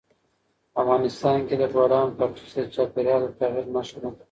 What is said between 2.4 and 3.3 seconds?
د چاپېریال د